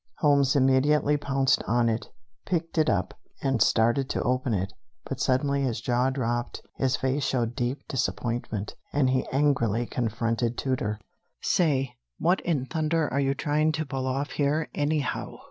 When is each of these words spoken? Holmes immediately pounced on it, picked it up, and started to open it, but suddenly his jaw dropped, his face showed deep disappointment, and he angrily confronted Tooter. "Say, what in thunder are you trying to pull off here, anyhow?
Holmes 0.17 0.55
immediately 0.55 1.15
pounced 1.15 1.61
on 1.67 1.87
it, 1.87 2.07
picked 2.47 2.79
it 2.79 2.89
up, 2.89 3.13
and 3.43 3.61
started 3.61 4.09
to 4.09 4.23
open 4.23 4.51
it, 4.51 4.73
but 5.05 5.19
suddenly 5.19 5.61
his 5.61 5.79
jaw 5.79 6.09
dropped, 6.09 6.63
his 6.79 6.95
face 6.95 7.21
showed 7.23 7.53
deep 7.55 7.87
disappointment, 7.87 8.73
and 8.91 9.11
he 9.11 9.27
angrily 9.31 9.85
confronted 9.85 10.57
Tooter. 10.57 10.99
"Say, 11.43 11.97
what 12.17 12.39
in 12.41 12.65
thunder 12.65 13.09
are 13.13 13.19
you 13.19 13.35
trying 13.35 13.73
to 13.73 13.85
pull 13.85 14.07
off 14.07 14.31
here, 14.31 14.69
anyhow? 14.73 15.35